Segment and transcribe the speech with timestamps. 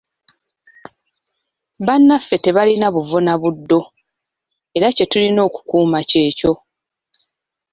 [1.85, 3.79] Bannaffe tebalina buvo na buddo
[4.75, 6.51] era kye tulina okukuuma kyekyo.